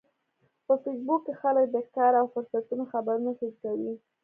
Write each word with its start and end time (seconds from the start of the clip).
په 0.65 0.73
فېسبوک 0.83 1.21
کې 1.25 1.33
خلک 1.41 1.65
د 1.71 1.77
کار 1.95 2.13
او 2.21 2.25
فرصتونو 2.33 2.83
خبرونه 2.93 3.29
شریکوي 3.39 3.93